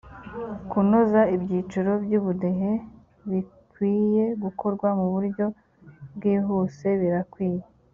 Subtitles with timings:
[0.69, 2.71] kunoza ibyiciro by ubudehe
[3.29, 5.45] bikwiye gukorwa mu buryo
[6.15, 7.63] bwihuse birakwiye